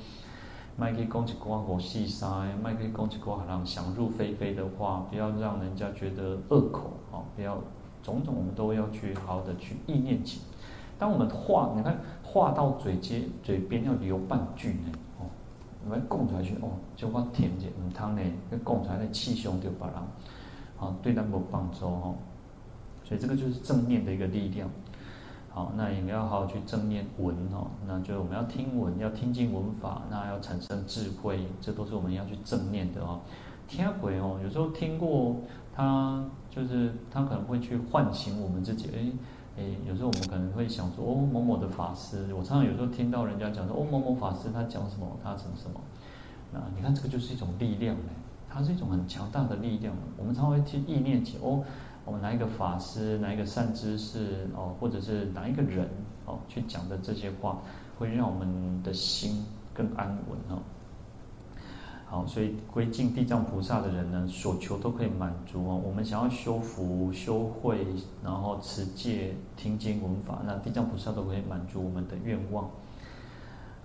[0.77, 7.59] 卖去讲一寡五四三，卖去讲一寡让人想入非非的话，不要让人家觉得恶口啊，不要
[8.03, 10.41] 种种，我们都要去好好的去意念起。
[10.99, 15.27] 当我们话，你看话到嘴尖，嘴边要留半句呢，哦，
[15.85, 16.43] 我们供出来？
[16.43, 19.97] 去，哦，就话甜点唔汤呢，跟讲出来的气胸就把人，
[20.81, 22.17] 啊，对他没有帮助哦，
[23.05, 24.69] 所以这个就是正面的一个力量，
[25.55, 33.21] 好，那也要好好去正念闻哦，那就是我们要听闻，要听经闻法，那要产生智慧，这都是我们要去正念的哦。
[33.69, 35.37] 听鬼哦，有时候听过
[35.73, 39.13] 他，就是他可能会去唤醒我们自己，诶。
[39.57, 45.81] 诶，有时候我们可能会想说，哦，某某的法师，我常常有时候听到人家讲说，哦，某某法师他讲什么，他成什么，
[46.53, 48.11] 那你看这个就是一种力量呢，
[48.49, 49.95] 它是一种很强大的力量。
[50.19, 51.63] 我们常常会去意念起，哦，
[52.05, 55.89] 我们哪一个法师，哪一个善知识，哦，或者是哪一个人，
[56.27, 57.59] 哦，去讲的这些话，
[57.99, 60.63] 会让我们的心更安稳哦。
[62.07, 65.81] 好，所以归敬地藏菩萨的人呢，所求都可以满足哦。
[65.83, 67.87] 我们想要修福、修慧，
[68.23, 72.71] 然后持戒、听经闻法，那地藏菩萨都可以满足我们的愿望。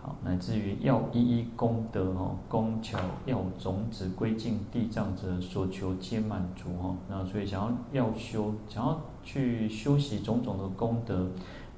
[0.01, 6.95] 好，乃至于要一一功德哦，工巧要种子归敬地藏者，所求皆满足哦。
[7.09, 7.61] 那所以想
[7.93, 11.29] 要要修，想要去修习种种的功德，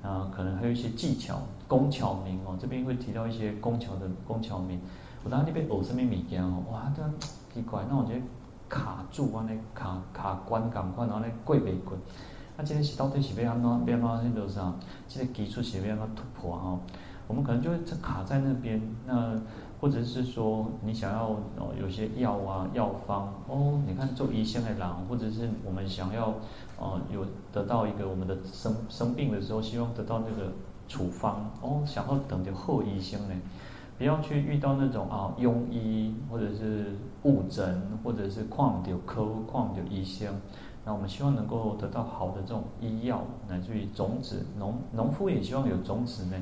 [0.04, 2.56] 啊，可能还有一些技巧、工巧名哦。
[2.62, 4.80] 这边会提到一些工巧的工巧名。
[5.24, 7.04] 我当时那边学什么物件哦，哇，这
[7.52, 8.22] 奇怪，那我觉得
[8.70, 11.98] 卡住啊，那卡卡关赶快，然后那过未过。
[12.56, 14.72] 那今天是到底是要安怎变安怎那个啥？
[15.08, 16.80] 这个基础是要安怎突破哈？
[17.32, 18.82] 我们可能就会卡在那边。
[19.08, 19.40] 那
[19.80, 26.34] 或者是说，你想要哦，有些药啊药方哦，你看做医生的人，或者是我们想要
[26.78, 30.52] 哦，有得到一个我们的生生病的时候，希望得到那个
[30.90, 33.36] 处方哦，想要等着好医生呢。
[33.98, 40.28] 不要去遇到那种啊庸医或者是误诊，或者是旷掉科旷掉医生。
[40.84, 44.46] 那我们希望能够得到好的这种医药，乃至于种子。
[44.58, 46.38] 农农夫也希望有种子呢。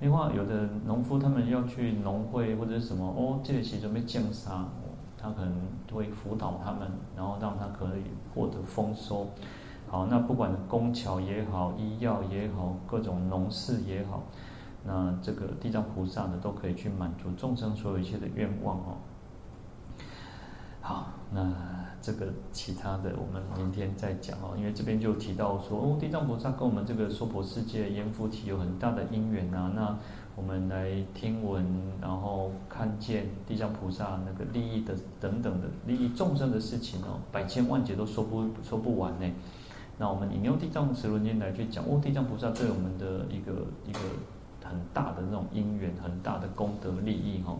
[0.00, 4.66] 另外，有的农夫他们要去农会或者什么哦，这个其实准备降沙，
[5.16, 5.54] 他可能
[5.90, 6.86] 会辅导他们，
[7.16, 8.02] 然后让他可以
[8.34, 9.28] 获得丰收。
[9.88, 14.24] 好，那不管工巧也好，医药也好，各种农事也好。
[14.84, 18.96] 那这个地藏菩萨呢，都可以去满足众生所有一切的愿望哦。
[20.80, 21.40] 好，那
[22.06, 29.72] 这个其他的我们明天再讲哦，因为这边就提到说哦，地藏菩萨跟我们这个娑婆世界阎浮提有很大的因缘啊。
[29.74, 29.98] 那
[30.36, 31.66] 我们来听闻，
[32.00, 39.28] 然后看见地藏菩萨那个利益的等等的利益众生的事情哦，百千万劫都说不说不完呢。
[39.98, 43.98] 那我们引用地藏十轮经来去讲哦，地藏菩萨对我们的一个一个。
[44.68, 47.56] 很大的那种因缘，很大的功德利益哈。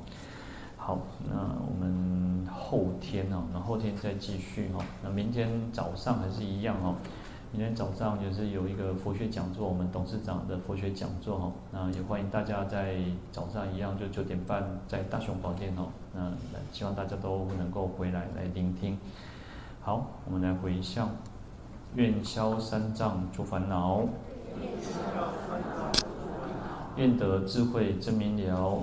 [0.87, 4.85] 好，那我们后天哦，那后天再继续哈。
[5.03, 6.95] 那明天早上还是一样哦。
[7.51, 11.53] 明天早上就是有一个佛学讲座，我们董事长的佛学讲座哈。
[11.73, 12.99] 那也欢迎大家在
[13.33, 15.89] 早上一样，就九点半在大雄宝殿哦。
[16.15, 16.31] 那
[16.71, 18.97] 希望大家都能够回来来聆听。
[19.81, 21.09] 好，我们来回向，
[21.97, 24.05] 愿消三障诸烦恼。
[26.95, 28.83] 愿得智慧真明了，